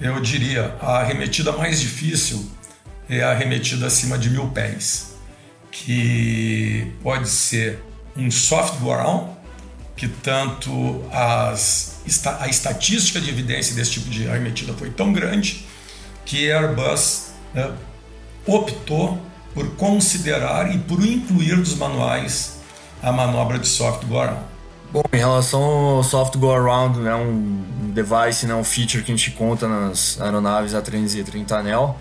Eu 0.00 0.20
diria 0.20 0.74
a 0.80 1.00
arremetida 1.00 1.52
mais 1.52 1.80
difícil 1.80 2.50
é 3.08 3.22
a 3.22 3.30
arremetida 3.30 3.86
acima 3.86 4.18
de 4.18 4.30
mil 4.30 4.48
pés, 4.48 5.16
que 5.70 6.92
pode 7.02 7.28
ser 7.28 7.82
um 8.16 8.30
soft 8.30 8.80
ground, 8.80 9.30
que 9.96 10.08
tanto 10.08 11.04
as, 11.12 12.00
a 12.40 12.48
estatística 12.48 13.20
de 13.20 13.28
evidência 13.28 13.74
desse 13.74 13.92
tipo 13.92 14.08
de 14.08 14.28
arremetida 14.28 14.72
foi 14.72 14.90
tão 14.90 15.12
grande 15.12 15.66
que 16.24 16.50
a 16.50 16.60
Airbus 16.60 17.32
né, 17.52 17.72
optou 18.46 19.20
por 19.54 19.68
considerar 19.76 20.74
e 20.74 20.78
por 20.78 21.04
incluir 21.04 21.56
dos 21.56 21.74
manuais 21.76 22.60
a 23.02 23.12
manobra 23.12 23.58
de 23.58 23.68
soft 23.68 24.04
go 24.06 24.18
around. 24.20 24.44
Bom, 24.92 25.02
em 25.12 25.16
relação 25.16 25.62
ao 25.62 26.04
soft 26.04 26.36
go 26.36 26.52
around, 26.52 26.98
né, 26.98 27.14
um 27.14 27.90
device, 27.92 28.46
né, 28.46 28.54
um 28.54 28.64
feature 28.64 29.02
que 29.02 29.10
a 29.10 29.16
gente 29.16 29.30
conta 29.32 29.66
nas 29.66 30.20
aeronaves 30.20 30.72
A330 30.72 31.52
anel, 31.52 31.98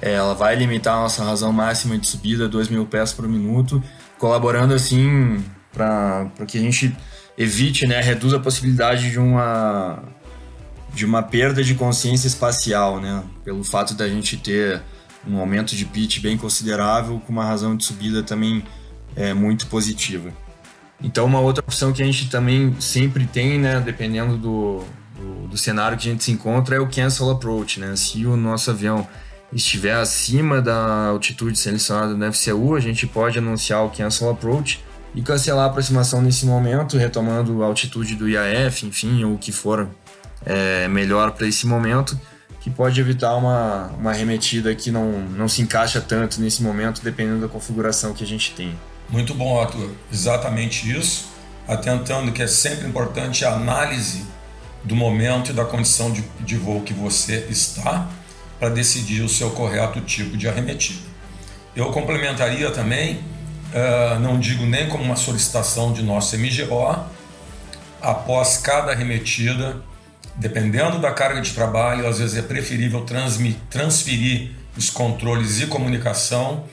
é, 0.00 0.14
ela 0.14 0.34
vai 0.34 0.56
limitar 0.56 0.96
a 0.96 1.02
nossa 1.02 1.24
razão 1.24 1.52
máxima 1.52 1.96
de 1.96 2.06
subida 2.06 2.46
a 2.46 2.48
2 2.48 2.68
mil 2.68 2.84
pés 2.84 3.12
por 3.12 3.28
minuto, 3.28 3.82
colaborando 4.18 4.74
assim 4.74 5.44
para 5.72 6.28
que 6.48 6.58
a 6.58 6.60
gente 6.60 6.94
evite, 7.38 7.86
né, 7.86 8.00
reduza 8.00 8.36
a 8.36 8.40
possibilidade 8.40 9.10
de 9.10 9.18
uma 9.18 10.02
de 10.92 11.06
uma 11.06 11.22
perda 11.22 11.62
de 11.64 11.74
consciência 11.74 12.26
espacial, 12.26 13.00
né, 13.00 13.22
pelo 13.44 13.64
fato 13.64 13.94
da 13.94 14.06
gente 14.08 14.36
ter 14.36 14.82
um 15.26 15.38
aumento 15.38 15.76
de 15.76 15.84
pitch 15.84 16.20
bem 16.20 16.36
considerável, 16.36 17.20
com 17.20 17.32
uma 17.32 17.44
razão 17.44 17.76
de 17.76 17.84
subida 17.84 18.22
também 18.22 18.64
é, 19.14 19.32
muito 19.32 19.66
positiva. 19.66 20.30
Então, 21.02 21.24
uma 21.24 21.40
outra 21.40 21.62
opção 21.64 21.92
que 21.92 22.02
a 22.02 22.06
gente 22.06 22.28
também 22.28 22.74
sempre 22.80 23.26
tem, 23.26 23.58
né, 23.58 23.80
dependendo 23.80 24.36
do, 24.36 24.84
do, 25.16 25.48
do 25.48 25.58
cenário 25.58 25.98
que 25.98 26.08
a 26.08 26.12
gente 26.12 26.22
se 26.22 26.30
encontra, 26.30 26.76
é 26.76 26.80
o 26.80 26.88
cancel 26.88 27.30
approach, 27.30 27.80
né? 27.80 27.96
Se 27.96 28.24
o 28.24 28.36
nosso 28.36 28.70
avião 28.70 29.06
estiver 29.52 29.94
acima 29.94 30.62
da 30.62 31.06
altitude 31.08 31.58
selecionada 31.58 32.14
no 32.14 32.32
FCU, 32.32 32.74
a 32.74 32.80
gente 32.80 33.06
pode 33.06 33.38
anunciar 33.38 33.84
o 33.84 33.90
cancel 33.90 34.30
approach 34.30 34.82
e 35.14 35.20
cancelar 35.20 35.64
a 35.64 35.66
aproximação 35.66 36.22
nesse 36.22 36.46
momento, 36.46 36.96
retomando 36.96 37.62
a 37.62 37.66
altitude 37.66 38.14
do 38.14 38.28
IAF, 38.28 38.86
enfim, 38.86 39.24
ou 39.24 39.34
o 39.34 39.38
que 39.38 39.52
for 39.52 39.88
é, 40.44 40.88
melhor 40.88 41.32
para 41.32 41.46
esse 41.46 41.66
momento, 41.66 42.18
que 42.62 42.70
pode 42.70 43.00
evitar 43.00 43.34
uma, 43.34 43.88
uma 43.98 44.10
arremetida 44.10 44.72
que 44.72 44.92
não, 44.92 45.18
não 45.20 45.48
se 45.48 45.60
encaixa 45.60 46.00
tanto 46.00 46.40
nesse 46.40 46.62
momento, 46.62 47.02
dependendo 47.02 47.40
da 47.40 47.48
configuração 47.48 48.14
que 48.14 48.22
a 48.22 48.26
gente 48.26 48.52
tem. 48.52 48.78
Muito 49.10 49.34
bom, 49.34 49.60
Arthur. 49.60 49.90
Exatamente 50.12 50.88
isso. 50.96 51.26
Atentando 51.66 52.30
que 52.30 52.40
é 52.40 52.46
sempre 52.46 52.86
importante 52.86 53.44
a 53.44 53.54
análise 53.54 54.24
do 54.84 54.94
momento 54.94 55.50
e 55.50 55.52
da 55.52 55.64
condição 55.64 56.12
de, 56.12 56.24
de 56.38 56.56
voo 56.56 56.82
que 56.82 56.94
você 56.94 57.46
está 57.50 58.08
para 58.60 58.68
decidir 58.68 59.22
o 59.22 59.28
seu 59.28 59.50
correto 59.50 60.00
tipo 60.00 60.36
de 60.36 60.48
arremetida. 60.48 61.02
Eu 61.74 61.90
complementaria 61.90 62.70
também, 62.70 63.16
uh, 63.74 64.20
não 64.20 64.38
digo 64.38 64.64
nem 64.64 64.88
como 64.88 65.02
uma 65.02 65.16
solicitação 65.16 65.92
de 65.92 66.02
nosso 66.02 66.36
MGO, 66.38 67.04
após 68.00 68.58
cada 68.58 68.92
arremetida, 68.92 69.82
dependendo 70.36 70.98
da 70.98 71.12
carga 71.12 71.40
de 71.40 71.52
trabalho, 71.52 72.06
às 72.06 72.18
vezes 72.18 72.36
é 72.36 72.42
preferível 72.42 73.04
transferir 73.70 74.52
os 74.76 74.90
controles 74.90 75.60
e 75.60 75.66
comunicação 75.66 76.64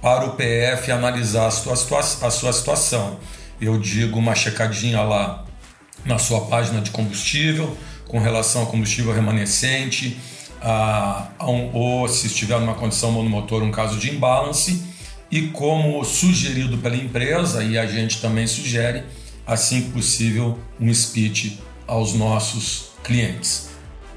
para 0.00 0.24
o 0.24 0.30
PF 0.32 0.90
analisar 0.90 1.46
a 1.46 1.50
sua, 1.50 1.74
a 1.74 2.30
sua 2.30 2.52
situação. 2.52 3.18
Eu 3.60 3.78
digo 3.78 4.18
uma 4.18 4.34
checadinha 4.34 5.02
lá 5.02 5.44
na 6.04 6.18
sua 6.18 6.42
página 6.42 6.80
de 6.80 6.90
combustível, 6.90 7.76
com 8.06 8.18
relação 8.18 8.62
ao 8.62 8.66
combustível 8.68 9.12
remanescente, 9.12 10.18
a, 10.62 11.28
a 11.38 11.50
um, 11.50 11.74
ou 11.74 12.08
se 12.08 12.28
estiver 12.28 12.58
numa 12.58 12.74
condição 12.74 13.12
monomotor, 13.12 13.62
um 13.62 13.70
caso 13.70 13.98
de 13.98 14.10
imbalance, 14.10 14.82
e 15.30 15.48
como 15.48 16.02
sugerido 16.04 16.78
pela 16.78 16.96
empresa, 16.96 17.62
e 17.62 17.76
a 17.76 17.86
gente 17.86 18.20
também 18.20 18.46
sugere, 18.46 19.04
assim 19.46 19.82
que 19.82 19.90
possível, 19.90 20.58
um 20.80 20.92
speech 20.92 21.60
aos 21.88 22.12
nossos 22.12 22.92
clientes. 23.02 23.70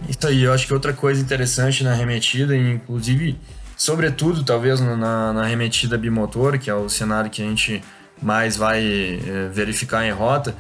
Isso 0.08 0.28
aí, 0.28 0.44
eu 0.44 0.54
acho 0.54 0.68
que 0.68 0.74
outra 0.74 0.94
coisa 0.94 1.22
interessante 1.22 1.84
na 1.84 1.94
remetida, 1.94 2.56
inclusive, 2.56 3.38
sobretudo 3.78 4.44
talvez 4.44 4.80
na, 4.82 5.34
na 5.34 5.46
remetida 5.46 5.98
bimotor, 5.98 6.60
que 6.60 6.70
é 6.70 6.76
o 6.76 6.90
cenário 6.90 7.32
que 7.32 7.42
a 7.42 7.46
gente 7.46 7.82
mais 8.22 8.56
vai 8.56 8.84
é, 8.84 9.50
verificar 9.50 10.06
em 10.06 10.12
rota, 10.12 10.56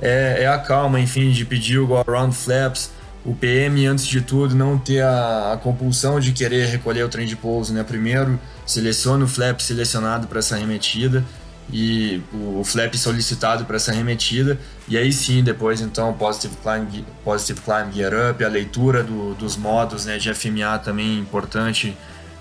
é, 0.00 0.42
é, 0.42 0.46
a 0.46 0.58
calma, 0.58 1.00
enfim, 1.00 1.30
de 1.30 1.44
pedir 1.44 1.78
o 1.78 1.86
go-around 1.86 2.34
flaps, 2.34 2.90
o 3.24 3.34
PM, 3.34 3.86
antes 3.86 4.06
de 4.06 4.20
tudo, 4.20 4.54
não 4.54 4.78
ter 4.78 5.02
a, 5.02 5.54
a, 5.54 5.56
compulsão 5.56 6.20
de 6.20 6.32
querer 6.32 6.66
recolher 6.66 7.02
o 7.02 7.08
trem 7.08 7.26
de 7.26 7.34
pouso, 7.34 7.72
né? 7.72 7.82
Primeiro, 7.82 8.38
seleciona 8.66 9.24
o 9.24 9.28
flap 9.28 9.60
selecionado 9.60 10.26
para 10.26 10.38
essa 10.38 10.56
remetida 10.56 11.24
e 11.72 12.22
o, 12.32 12.62
flap 12.64 12.94
solicitado 12.94 13.64
para 13.64 13.76
essa 13.76 13.92
remetida, 13.92 14.58
e 14.88 14.96
aí 14.96 15.12
sim, 15.12 15.42
depois, 15.42 15.80
então, 15.80 16.12
positive 16.12 16.54
climb, 16.62 17.04
positive 17.24 17.60
climb 17.60 17.92
gear 17.92 18.30
up, 18.30 18.44
a 18.44 18.48
leitura 18.48 19.02
do, 19.02 19.34
dos 19.34 19.56
modos 19.56 20.06
né, 20.06 20.16
de 20.18 20.32
FMA 20.32 20.78
também 20.78 21.18
importante, 21.18 21.96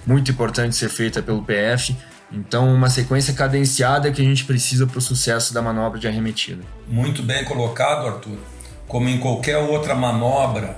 muito 0.06 0.30
importante 0.30 0.76
ser 0.76 0.90
feita 0.90 1.22
pelo 1.24 1.42
PF, 1.42 1.96
então, 2.32 2.74
uma 2.74 2.90
sequência 2.90 3.34
cadenciada 3.34 4.12
que 4.12 4.22
a 4.22 4.26
gente 4.26 4.46
precisa 4.46 4.88
para 4.88 4.98
o 4.98 5.02
sucesso 5.02 5.54
da 5.54 5.62
manobra 5.62 6.00
de 6.00 6.08
arremetida. 6.08 6.64
Muito 6.88 7.22
bem 7.22 7.46
colocado, 7.46 8.08
Arthur. 8.08 8.38
Como 8.88 9.08
em 9.08 9.20
qualquer 9.20 9.58
outra 9.58 9.96
manobra 9.96 10.78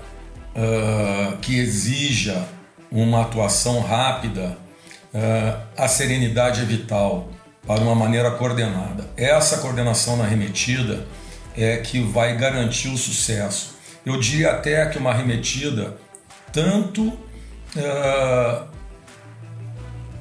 uh, 0.55 1.37
que 1.37 1.57
exija 1.57 2.47
uma 2.91 3.21
atuação 3.21 3.81
rápida, 3.81 4.57
uh, 5.13 5.61
a 5.77 5.87
serenidade 5.87 6.61
é 6.61 6.65
vital 6.65 7.29
para 7.67 7.81
uma 7.81 7.93
maneira 7.93 8.31
coordenada. 8.31 9.05
Essa 9.17 9.57
coordenação 9.57 10.15
na 10.15 10.23
arremetida 10.23 11.05
é 11.55 11.77
que 11.77 11.99
vai 11.99 12.37
garantir 12.37 12.87
o 12.87 12.97
sucesso. 12.97 13.75
Eu 14.05 14.17
diria 14.19 14.51
até 14.51 14.85
que 14.85 14.97
uma 14.97 15.11
arremetida, 15.11 15.97
tanto 16.53 17.09
uh, 17.09 18.67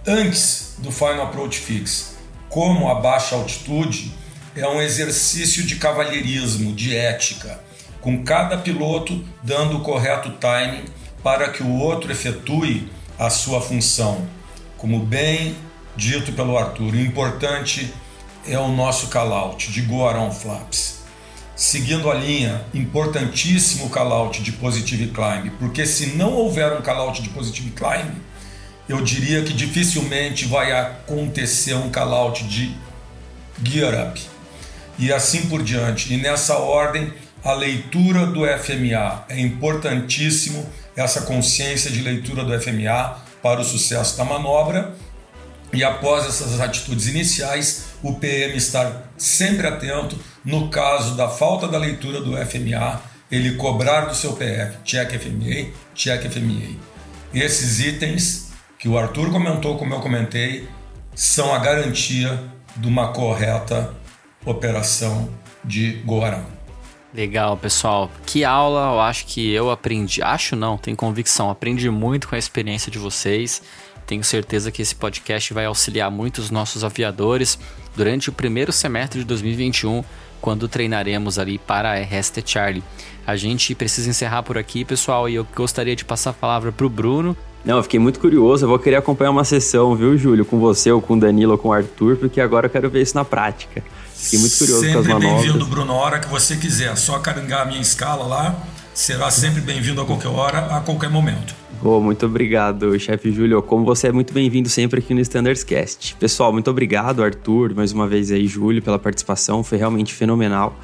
antes 0.05 0.75
do 0.79 0.91
Final 0.91 1.27
Approach 1.27 1.59
Fix, 1.61 2.17
como 2.49 2.89
a 2.89 2.97
baixa 2.97 3.37
altitude, 3.37 4.13
é 4.57 4.67
um 4.67 4.83
exercício 4.83 5.63
de 5.65 5.77
cavalheirismo, 5.77 6.75
de 6.75 6.97
ética, 6.97 7.61
com 8.01 8.25
cada 8.25 8.59
piloto 8.59 9.25
dando 9.43 9.77
o 9.77 9.81
correto 9.83 10.31
timing 10.33 10.85
para 11.23 11.51
que 11.51 11.63
o 11.63 11.79
outro 11.79 12.11
efetue 12.11 12.91
a 13.19 13.31
sua 13.31 13.61
função. 13.61 14.27
Como 14.77 14.99
bem 15.01 15.57
dito 15.97 16.33
pelo 16.33 16.57
Arthur, 16.57 16.93
o 16.93 17.01
importante 17.01 17.93
é 18.47 18.59
o 18.59 18.69
nosso 18.69 19.09
call-out 19.09 19.71
de 19.71 19.81
around 19.95 20.35
flaps. 20.37 20.97
Seguindo 21.55 22.11
a 22.11 22.15
linha, 22.15 22.65
importantíssimo 22.75 23.89
call-out 23.89 24.43
de 24.43 24.53
positive 24.53 25.09
climb, 25.09 25.51
porque 25.59 25.87
se 25.87 26.15
não 26.15 26.33
houver 26.33 26.73
um 26.73 26.83
call-out 26.83 27.23
de 27.23 27.31
positive 27.31 27.71
climb, 27.71 28.15
eu 28.89 29.01
diria 29.01 29.43
que 29.43 29.53
dificilmente 29.53 30.45
vai 30.45 30.73
acontecer 30.73 31.75
um 31.75 31.91
call-out 31.91 32.45
de 32.45 32.77
gear 33.65 34.09
up. 34.09 34.21
E 34.99 35.13
assim 35.13 35.47
por 35.47 35.63
diante. 35.63 36.13
E 36.13 36.17
nessa 36.17 36.57
ordem, 36.57 37.13
a 37.43 37.53
leitura 37.53 38.27
do 38.27 38.41
FMA 38.47 39.25
é 39.29 39.41
importantíssimo, 39.41 40.67
essa 40.95 41.23
consciência 41.23 41.91
de 41.91 42.01
leitura 42.01 42.45
do 42.45 42.59
FMA 42.61 43.19
para 43.43 43.61
o 43.61 43.65
sucesso 43.65 44.17
da 44.17 44.25
manobra. 44.25 44.95
E 45.73 45.83
após 45.85 46.27
essas 46.27 46.61
atitudes 46.61 47.07
iniciais, 47.09 47.87
o 48.03 48.15
PM 48.15 48.57
estar 48.57 49.11
sempre 49.17 49.67
atento. 49.67 50.19
No 50.45 50.69
caso 50.69 51.17
da 51.17 51.29
falta 51.29 51.67
da 51.67 51.79
leitura 51.79 52.21
do 52.21 52.37
FMA, 52.37 53.03
ele 53.31 53.57
cobrar 53.57 54.07
do 54.07 54.15
seu 54.15 54.33
PF, 54.35 54.79
check 54.85 55.11
FMA, 55.11 55.73
check 55.95 56.31
FMA. 56.31 56.77
Esses 57.35 57.81
itens 57.81 58.53
que 58.79 58.89
o 58.89 58.97
Arthur 58.97 59.31
comentou, 59.31 59.77
como 59.77 59.95
eu 59.95 60.01
comentei, 60.01 60.69
são 61.15 61.53
a 61.53 61.59
garantia 61.59 62.41
de 62.77 62.87
uma 62.87 63.13
correta 63.13 63.95
operação 64.45 65.29
de 65.65 65.93
Goarão. 66.05 66.45
Legal, 67.13 67.57
pessoal. 67.57 68.11
Que 68.27 68.45
aula 68.45 68.93
eu 68.95 69.01
acho 69.01 69.27
que 69.27 69.51
eu 69.51 69.71
aprendi. 69.71 70.23
Acho 70.23 70.55
não, 70.55 70.77
tenho 70.77 70.97
convicção. 70.97 71.51
Aprendi 71.51 71.89
muito 71.89 72.29
com 72.29 72.35
a 72.35 72.39
experiência 72.39 72.93
de 72.93 72.99
vocês. 72.99 73.63
Tenho 74.07 74.23
certeza 74.23 74.71
que 74.71 74.81
esse 74.81 74.95
podcast 74.95 75.53
vai 75.53 75.67
auxiliar 75.67 76.11
muitos 76.11 76.51
nossos 76.51 76.85
aviadores 76.85 77.59
durante 77.97 78.31
o 78.31 78.33
primeiro 78.33 78.73
semestre 78.73 79.21
de 79.21 79.27
2021, 79.27 80.05
quando 80.41 80.69
treinaremos 80.69 81.39
ali 81.39 81.59
para 81.59 81.93
a 81.93 82.01
RST 82.01 82.43
Charlie. 82.47 82.85
A 83.27 83.37
gente 83.37 83.75
precisa 83.75 84.09
encerrar 84.09 84.43
por 84.43 84.57
aqui, 84.57 84.85
pessoal, 84.85 85.29
e 85.29 85.35
eu 85.35 85.47
gostaria 85.55 85.97
de 85.97 86.05
passar 86.05 86.31
a 86.31 86.35
palavra 86.35 86.71
para 86.71 86.87
o 86.87 86.91
Bruno 86.91 87.37
não, 87.67 87.79
eu 87.79 87.83
fiquei 87.83 87.99
muito 87.99 88.21
curioso. 88.21 88.65
Eu 88.65 88.69
vou 88.69 88.79
querer 88.79 88.95
acompanhar 88.95 89.33
uma 89.33 89.43
sessão, 89.43 89.97
viu, 89.97 90.17
Júlio? 90.17 90.45
Com 90.45 90.61
você, 90.61 90.93
ou 90.93 91.03
com 91.03 91.15
o 91.15 91.21
Danilo, 91.21 91.51
ou 91.51 91.59
com 91.59 91.71
o 91.71 91.73
Arthur, 91.73 92.17
porque 92.17 92.41
agora 92.41 92.67
eu 92.67 92.71
quero 92.71 92.89
ver 92.89 93.03
isso 93.03 93.17
na 93.17 93.25
prática. 93.25 93.83
Fiquei 94.15 94.39
muito 94.39 94.57
curioso 94.57 94.81
sempre 94.83 94.95
com 94.95 95.01
as 95.01 95.07
manobras. 95.09 95.31
Sempre 95.31 95.47
bem-vindo, 95.49 95.67
Bruno, 95.67 95.93
a 95.93 95.97
hora 95.97 96.21
que 96.21 96.29
você 96.29 96.55
quiser. 96.55 96.97
Só 96.97 97.19
caringar 97.19 97.63
a 97.63 97.65
minha 97.65 97.81
escala 97.81 98.25
lá. 98.25 98.57
Será 98.97 99.31
sempre 99.31 99.61
bem-vindo 99.61 100.01
a 100.01 100.07
qualquer 100.07 100.29
hora, 100.29 100.75
a 100.75 100.81
qualquer 100.81 101.11
momento. 101.11 101.55
Oh, 101.85 102.01
muito 102.01 102.25
obrigado, 102.25 102.99
chefe 102.99 103.31
Júlio. 103.31 103.63
Como 103.63 103.85
você 103.85 104.09
é 104.09 104.13
muito 104.13 104.33
bem-vindo 104.33 104.71
sempre 104.71 105.01
aqui 105.01 105.13
no 105.13 105.21
Standards 105.21 105.63
Cast. 105.63 106.15
Pessoal, 106.15 106.51
muito 106.51 106.71
obrigado, 106.71 107.23
Arthur, 107.23 107.75
mais 107.75 107.93
uma 107.93 108.09
vez 108.09 108.33
aí, 108.33 108.47
Júlio, 108.47 108.81
pela 108.81 108.99
participação. 108.99 109.63
Foi 109.63 109.77
realmente 109.77 110.15
fenomenal. 110.15 110.75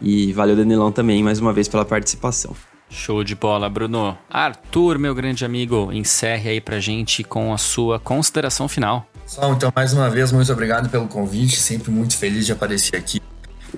E 0.00 0.32
valeu, 0.32 0.54
Danilão, 0.54 0.92
também, 0.92 1.24
mais 1.24 1.40
uma 1.40 1.52
vez, 1.52 1.66
pela 1.66 1.84
participação. 1.84 2.54
Show 2.88 3.24
de 3.24 3.34
bola, 3.34 3.68
Bruno. 3.68 4.16
Arthur, 4.30 4.96
meu 4.96 5.12
grande 5.12 5.44
amigo, 5.44 5.90
encerre 5.92 6.50
aí 6.50 6.60
pra 6.60 6.78
gente 6.78 7.24
com 7.24 7.52
a 7.52 7.58
sua 7.58 7.98
consideração 7.98 8.68
final. 8.68 9.10
Pessoal, 9.24 9.52
então 9.54 9.72
mais 9.74 9.92
uma 9.92 10.08
vez, 10.08 10.30
muito 10.30 10.52
obrigado 10.52 10.88
pelo 10.88 11.08
convite, 11.08 11.56
sempre 11.56 11.90
muito 11.90 12.16
feliz 12.16 12.46
de 12.46 12.52
aparecer 12.52 12.94
aqui. 12.94 13.20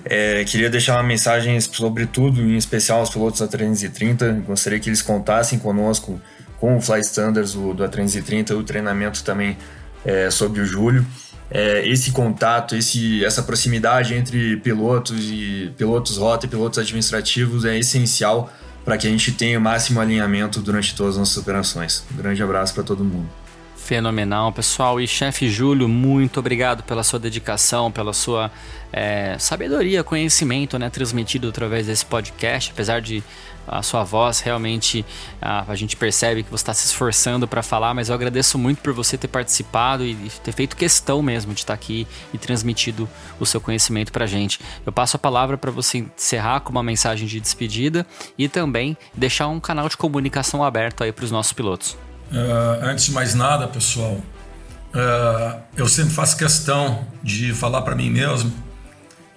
É, 0.05 0.43
queria 0.43 0.69
deixar 0.69 0.95
uma 0.95 1.03
mensagem 1.03 1.59
sobre 1.61 2.05
tudo, 2.05 2.41
em 2.41 2.57
especial 2.57 2.99
aos 2.99 3.09
pilotos 3.09 3.39
da 3.39 3.47
330. 3.47 4.43
Gostaria 4.45 4.79
que 4.79 4.89
eles 4.89 5.01
contassem 5.01 5.59
conosco 5.59 6.19
com 6.59 6.77
o 6.77 6.81
Fly 6.81 7.01
Standards 7.01 7.53
do, 7.53 7.73
do 7.73 7.83
A330, 7.83 8.57
o 8.57 8.63
treinamento 8.63 9.23
também 9.23 9.57
é, 10.05 10.29
sobre 10.29 10.61
o 10.61 10.65
Júlio. 10.65 11.05
É, 11.51 11.87
esse 11.87 12.11
contato, 12.11 12.75
esse, 12.75 13.23
essa 13.23 13.43
proximidade 13.43 14.15
entre 14.15 14.57
pilotos 14.57 15.29
e 15.29 15.71
pilotos 15.77 16.17
rota 16.17 16.45
e 16.45 16.49
pilotos 16.49 16.79
administrativos 16.79 17.65
é 17.65 17.77
essencial 17.77 18.51
para 18.83 18.97
que 18.97 19.07
a 19.07 19.09
gente 19.09 19.31
tenha 19.33 19.59
o 19.59 19.61
máximo 19.61 19.99
alinhamento 19.99 20.61
durante 20.61 20.95
todas 20.95 21.13
as 21.13 21.19
nossas 21.19 21.37
operações. 21.37 22.03
Um 22.11 22.17
grande 22.17 22.41
abraço 22.41 22.73
para 22.73 22.83
todo 22.83 23.03
mundo. 23.03 23.42
Fenomenal, 23.83 24.49
pessoal. 24.53 25.01
E 25.01 25.05
chefe 25.05 25.49
Júlio, 25.49 25.89
muito 25.89 26.39
obrigado 26.39 26.83
pela 26.83 27.03
sua 27.03 27.19
dedicação, 27.19 27.91
pela 27.91 28.13
sua 28.13 28.49
é, 28.93 29.35
sabedoria, 29.37 30.05
conhecimento, 30.05 30.79
né, 30.79 30.89
transmitido 30.89 31.49
através 31.49 31.87
desse 31.87 32.05
podcast. 32.05 32.71
Apesar 32.71 33.01
de 33.01 33.21
a 33.67 33.81
sua 33.83 34.05
voz 34.05 34.39
realmente 34.39 35.05
a, 35.41 35.69
a 35.69 35.75
gente 35.75 35.97
percebe 35.97 36.43
que 36.43 36.49
você 36.49 36.61
está 36.61 36.73
se 36.73 36.85
esforçando 36.85 37.45
para 37.45 37.61
falar, 37.61 37.93
mas 37.93 38.07
eu 38.07 38.15
agradeço 38.15 38.57
muito 38.57 38.81
por 38.81 38.93
você 38.93 39.17
ter 39.17 39.27
participado 39.27 40.05
e, 40.05 40.15
ter 40.41 40.53
feito 40.53 40.77
questão 40.77 41.21
mesmo 41.21 41.53
de 41.53 41.59
estar 41.59 41.73
tá 41.73 41.75
aqui 41.75 42.07
e 42.33 42.37
transmitido 42.37 43.07
o 43.37 43.45
seu 43.45 43.59
conhecimento 43.59 44.13
para 44.13 44.23
a 44.23 44.27
gente. 44.27 44.61
Eu 44.85 44.93
passo 44.93 45.17
a 45.17 45.19
palavra 45.19 45.57
para 45.57 45.71
você 45.71 45.97
encerrar 45.97 46.61
com 46.61 46.71
uma 46.71 46.83
mensagem 46.83 47.27
de 47.27 47.37
despedida 47.37 48.07
e 48.37 48.47
também 48.47 48.95
deixar 49.13 49.49
um 49.49 49.59
canal 49.59 49.89
de 49.89 49.97
comunicação 49.97 50.63
aberto 50.63 51.03
aí 51.03 51.11
para 51.11 51.25
os 51.25 51.31
nossos 51.31 51.51
pilotos. 51.51 51.97
Uh, 52.33 52.83
antes 52.83 53.05
de 53.05 53.11
mais 53.11 53.35
nada, 53.35 53.67
pessoal, 53.67 54.13
uh, 54.13 55.61
eu 55.77 55.87
sempre 55.87 56.11
faço 56.11 56.35
questão 56.35 57.07
de 57.21 57.53
falar 57.53 57.83
para 57.83 57.93
mim 57.93 58.09
mesmo 58.09 58.51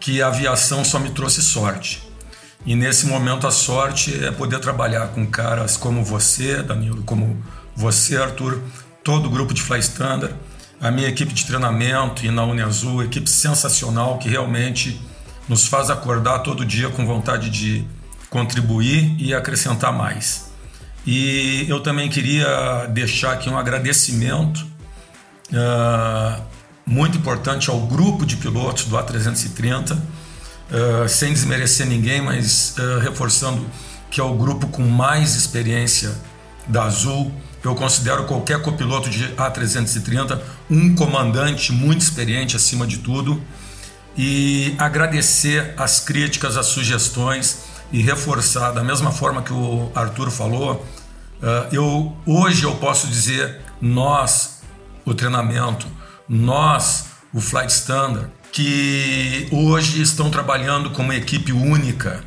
que 0.00 0.22
a 0.22 0.28
aviação 0.28 0.82
só 0.82 0.98
me 0.98 1.10
trouxe 1.10 1.42
sorte. 1.42 2.10
E 2.64 2.74
nesse 2.74 3.06
momento 3.06 3.46
a 3.46 3.50
sorte 3.50 4.24
é 4.24 4.30
poder 4.30 4.60
trabalhar 4.60 5.08
com 5.08 5.26
caras 5.26 5.76
como 5.76 6.02
você, 6.02 6.62
Danilo, 6.62 7.02
como 7.02 7.36
você, 7.76 8.16
Arthur, 8.16 8.62
todo 9.04 9.26
o 9.26 9.30
grupo 9.30 9.52
de 9.52 9.60
Fly 9.60 9.80
Standard, 9.80 10.34
a 10.80 10.90
minha 10.90 11.08
equipe 11.08 11.34
de 11.34 11.44
treinamento 11.44 12.24
e 12.24 12.30
na 12.30 12.44
Uniazul, 12.44 13.04
equipe 13.04 13.28
sensacional 13.28 14.16
que 14.16 14.28
realmente 14.28 14.98
nos 15.46 15.66
faz 15.66 15.90
acordar 15.90 16.38
todo 16.38 16.64
dia 16.64 16.88
com 16.88 17.04
vontade 17.04 17.50
de 17.50 17.86
contribuir 18.30 19.14
e 19.18 19.34
acrescentar 19.34 19.92
mais. 19.92 20.45
E 21.06 21.64
eu 21.68 21.80
também 21.80 22.08
queria 22.08 22.86
deixar 22.86 23.32
aqui 23.32 23.48
um 23.48 23.56
agradecimento 23.56 24.66
uh, 25.52 26.42
muito 26.84 27.16
importante 27.16 27.70
ao 27.70 27.80
grupo 27.80 28.26
de 28.26 28.36
pilotos 28.36 28.86
do 28.86 28.96
A330 28.96 29.92
uh, 29.92 31.08
sem 31.08 31.32
desmerecer 31.32 31.86
ninguém, 31.86 32.20
mas 32.20 32.74
uh, 32.78 32.98
reforçando 32.98 33.64
que 34.10 34.20
é 34.20 34.24
o 34.24 34.34
grupo 34.34 34.66
com 34.66 34.82
mais 34.82 35.36
experiência 35.36 36.12
da 36.66 36.84
Azul. 36.84 37.32
Eu 37.62 37.74
considero 37.74 38.24
qualquer 38.24 38.60
copiloto 38.62 39.08
de 39.08 39.28
A330 39.34 40.40
um 40.68 40.94
comandante 40.94 41.72
muito 41.72 42.00
experiente 42.00 42.56
acima 42.56 42.86
de 42.86 42.98
tudo. 42.98 43.40
E 44.16 44.74
agradecer 44.78 45.74
as 45.76 46.00
críticas, 46.00 46.56
as 46.56 46.66
sugestões 46.66 47.58
e 47.92 48.00
reforçar, 48.02 48.72
da 48.72 48.82
mesma 48.82 49.12
forma 49.12 49.42
que 49.42 49.52
o 49.52 49.90
Arthur 49.94 50.30
falou, 50.30 50.84
uh, 51.42 51.74
eu 51.74 52.16
hoje 52.26 52.64
eu 52.64 52.74
posso 52.76 53.06
dizer 53.06 53.60
nós, 53.80 54.62
o 55.04 55.14
treinamento, 55.14 55.86
nós, 56.28 57.06
o 57.32 57.40
Flight 57.40 57.72
Standard, 57.72 58.30
que 58.52 59.48
hoje 59.50 60.00
estão 60.00 60.30
trabalhando 60.30 60.90
como 60.90 61.12
equipe 61.12 61.52
única. 61.52 62.24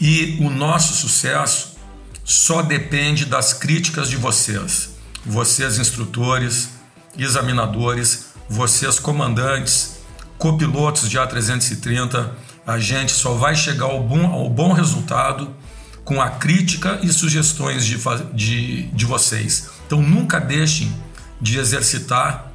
E 0.00 0.36
o 0.40 0.50
nosso 0.50 0.92
sucesso 0.94 1.76
só 2.24 2.62
depende 2.62 3.24
das 3.24 3.52
críticas 3.52 4.08
de 4.10 4.16
vocês, 4.16 4.90
vocês 5.24 5.78
instrutores, 5.78 6.70
examinadores, 7.16 8.26
vocês 8.48 8.98
comandantes, 8.98 9.98
copilotos 10.38 11.08
de 11.08 11.18
A330, 11.18 12.30
a 12.66 12.78
gente 12.78 13.12
só 13.12 13.34
vai 13.34 13.54
chegar 13.54 13.86
ao 13.86 14.02
bom, 14.02 14.26
ao 14.26 14.48
bom 14.50 14.72
resultado 14.72 15.54
com 16.04 16.20
a 16.20 16.30
crítica 16.30 16.98
e 17.02 17.12
sugestões 17.12 17.84
de, 17.86 17.98
de, 18.32 18.82
de 18.88 19.04
vocês. 19.06 19.70
Então 19.86 20.02
nunca 20.02 20.38
deixem 20.38 20.94
de 21.40 21.58
exercitar 21.58 22.52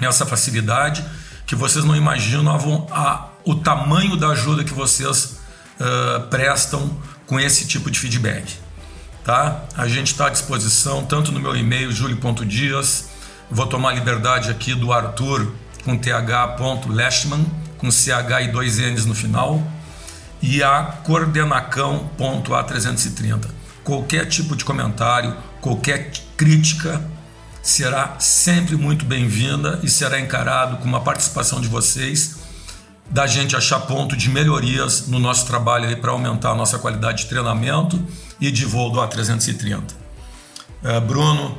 essa 0.00 0.24
facilidade 0.24 1.04
que 1.46 1.54
vocês 1.54 1.84
não 1.84 1.96
imaginam 1.96 2.52
a, 2.52 3.00
a, 3.00 3.28
o 3.44 3.54
tamanho 3.54 4.16
da 4.16 4.28
ajuda 4.28 4.64
que 4.64 4.72
vocês 4.72 5.38
uh, 5.80 6.26
prestam 6.28 6.96
com 7.26 7.38
esse 7.38 7.66
tipo 7.66 7.90
de 7.90 7.98
feedback. 7.98 8.56
Tá? 9.24 9.62
A 9.76 9.86
gente 9.86 10.12
está 10.12 10.26
à 10.26 10.30
disposição, 10.30 11.04
tanto 11.04 11.30
no 11.30 11.40
meu 11.40 11.54
e-mail, 11.54 11.92
julio.dias, 11.92 13.08
vou 13.50 13.66
tomar 13.66 13.92
liberdade 13.92 14.50
aqui 14.50 14.74
do 14.74 14.92
Arthur 14.92 15.52
com 15.84 15.96
th.leshman, 15.96 17.46
com 17.76 17.90
ch 17.90 18.08
e 18.42 18.48
dois 18.48 18.78
n's 18.78 19.04
no 19.04 19.14
final, 19.14 19.62
e 20.40 20.62
a 20.62 20.84
coordenacão.a330. 21.04 23.46
Qualquer 23.84 24.26
tipo 24.26 24.54
de 24.54 24.64
comentário, 24.64 25.36
qualquer 25.60 26.12
crítica, 26.36 27.02
será 27.62 28.16
sempre 28.18 28.76
muito 28.76 29.04
bem-vinda 29.04 29.80
e 29.82 29.90
será 29.90 30.20
encarado 30.20 30.76
com 30.78 30.84
uma 30.84 31.00
participação 31.00 31.60
de 31.60 31.68
vocês, 31.68 32.36
da 33.10 33.26
gente 33.26 33.56
achar 33.56 33.80
ponto 33.80 34.16
de 34.16 34.28
melhorias 34.28 35.06
no 35.06 35.18
nosso 35.18 35.46
trabalho 35.46 35.96
para 35.98 36.12
aumentar 36.12 36.50
a 36.50 36.54
nossa 36.54 36.78
qualidade 36.78 37.24
de 37.24 37.28
treinamento 37.28 38.02
e 38.40 38.50
de 38.50 38.64
voo 38.64 38.90
do 38.90 39.00
A330. 39.00 39.82
É, 40.84 41.00
Bruno, 41.00 41.56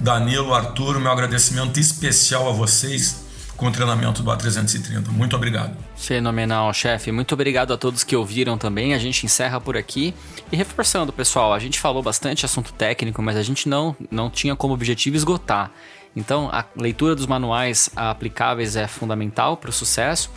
Danilo, 0.00 0.54
Arthur, 0.54 0.98
meu 0.98 1.12
agradecimento 1.12 1.78
especial 1.78 2.48
a 2.48 2.52
vocês 2.52 3.29
com 3.60 3.66
o 3.66 3.70
treinamento 3.70 4.22
do 4.22 4.30
A330. 4.30 5.08
Muito 5.08 5.36
obrigado. 5.36 5.76
Fenomenal, 5.94 6.72
chefe. 6.72 7.12
Muito 7.12 7.34
obrigado 7.34 7.74
a 7.74 7.76
todos 7.76 8.02
que 8.02 8.16
ouviram 8.16 8.56
também. 8.56 8.94
A 8.94 8.98
gente 8.98 9.26
encerra 9.26 9.60
por 9.60 9.76
aqui. 9.76 10.14
E 10.50 10.56
reforçando, 10.56 11.12
pessoal, 11.12 11.52
a 11.52 11.58
gente 11.58 11.78
falou 11.78 12.02
bastante 12.02 12.46
assunto 12.46 12.72
técnico, 12.72 13.20
mas 13.20 13.36
a 13.36 13.42
gente 13.42 13.68
não, 13.68 13.94
não 14.10 14.30
tinha 14.30 14.56
como 14.56 14.72
objetivo 14.72 15.14
esgotar. 15.14 15.70
Então, 16.14 16.48
a 16.52 16.64
leitura 16.76 17.14
dos 17.14 17.26
manuais 17.26 17.90
aplicáveis 17.94 18.76
é 18.76 18.86
fundamental 18.86 19.56
para 19.56 19.70
o 19.70 19.72
sucesso. 19.72 20.30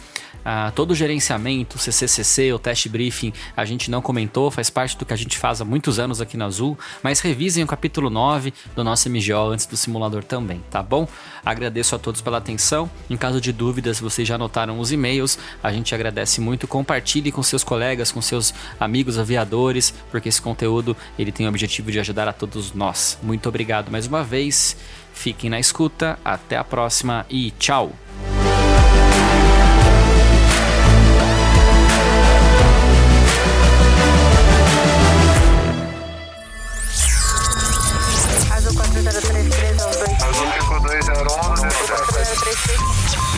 Ah, 0.45 0.71
todo 0.75 0.91
o 0.91 0.95
gerenciamento, 0.95 1.77
CCCC, 1.77 2.51
o 2.51 2.59
teste 2.59 2.89
briefing, 2.89 3.31
a 3.55 3.63
gente 3.63 3.89
não 3.89 4.01
comentou, 4.01 4.51
faz 4.51 4.69
parte 4.69 4.97
do 4.97 5.05
que 5.05 5.13
a 5.13 5.15
gente 5.15 5.37
faz 5.37 5.61
há 5.61 5.65
muitos 5.65 5.99
anos 5.99 6.19
aqui 6.19 6.35
na 6.35 6.45
Azul, 6.45 6.77
mas 7.01 7.21
revisem 7.21 7.63
o 7.63 7.67
capítulo 7.67 8.09
9 8.09 8.53
do 8.75 8.83
nosso 8.83 9.09
MGO 9.09 9.51
antes 9.51 9.65
do 9.65 9.77
simulador 9.77 10.23
também, 10.23 10.61
tá 10.69 10.83
bom? 10.83 11.07
Agradeço 11.45 11.95
a 11.95 11.99
todos 11.99 12.19
pela 12.19 12.39
atenção. 12.39 12.91
Em 13.09 13.15
caso 13.15 13.39
de 13.39 13.53
dúvidas, 13.53 13.99
vocês 14.01 14.27
já 14.27 14.35
anotaram 14.35 14.79
os 14.79 14.91
e-mails, 14.91 15.39
a 15.61 15.71
gente 15.71 15.95
agradece 15.95 16.41
muito. 16.41 16.67
Compartilhe 16.67 17.31
com 17.31 17.41
seus 17.41 17.63
colegas, 17.63 18.11
com 18.11 18.21
seus 18.21 18.53
amigos 18.79 19.17
aviadores, 19.17 19.93
porque 20.11 20.27
esse 20.27 20.41
conteúdo 20.41 20.95
ele 21.17 21.31
tem 21.31 21.45
o 21.45 21.49
objetivo 21.49 21.89
de 21.89 21.99
ajudar 21.99 22.27
a 22.27 22.33
todos 22.33 22.73
nós. 22.73 23.17
Muito 23.23 23.47
obrigado 23.47 23.89
mais 23.89 24.07
uma 24.07 24.23
vez. 24.23 24.75
Fiquem 25.13 25.49
na 25.49 25.59
escuta, 25.59 26.19
até 26.25 26.57
a 26.57 26.63
próxima 26.63 27.25
e 27.29 27.51
tchau! 27.51 27.93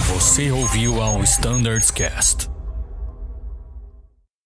Você 0.07 0.51
ouviu 0.51 1.01
ao 1.01 1.21
Standards 1.23 1.91
Cast. 1.91 2.54